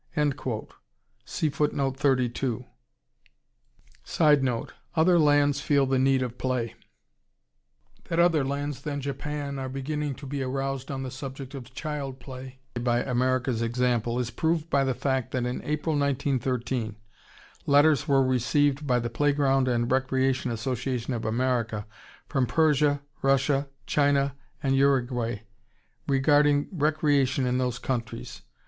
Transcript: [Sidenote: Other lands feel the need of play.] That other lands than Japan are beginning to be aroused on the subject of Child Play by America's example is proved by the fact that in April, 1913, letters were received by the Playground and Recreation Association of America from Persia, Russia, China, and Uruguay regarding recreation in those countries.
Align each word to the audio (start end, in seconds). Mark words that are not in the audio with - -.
[Sidenote: 0.15 0.73
Other 4.95 5.19
lands 5.19 5.61
feel 5.61 5.85
the 5.85 5.99
need 5.99 6.21
of 6.23 6.37
play.] 6.39 6.73
That 8.09 8.19
other 8.19 8.43
lands 8.43 8.81
than 8.81 8.99
Japan 8.99 9.59
are 9.59 9.69
beginning 9.69 10.15
to 10.15 10.25
be 10.25 10.41
aroused 10.41 10.89
on 10.89 11.03
the 11.03 11.11
subject 11.11 11.53
of 11.53 11.75
Child 11.75 12.19
Play 12.19 12.57
by 12.73 13.03
America's 13.03 13.61
example 13.61 14.17
is 14.17 14.31
proved 14.31 14.71
by 14.71 14.83
the 14.83 14.95
fact 14.95 15.29
that 15.33 15.45
in 15.45 15.61
April, 15.63 15.95
1913, 15.95 16.95
letters 17.67 18.07
were 18.07 18.23
received 18.25 18.87
by 18.87 18.97
the 18.97 19.09
Playground 19.11 19.67
and 19.67 19.91
Recreation 19.91 20.49
Association 20.49 21.13
of 21.13 21.25
America 21.25 21.85
from 22.27 22.47
Persia, 22.47 23.03
Russia, 23.21 23.69
China, 23.85 24.35
and 24.63 24.75
Uruguay 24.75 25.41
regarding 26.07 26.69
recreation 26.71 27.45
in 27.45 27.59
those 27.59 27.77
countries. 27.77 28.41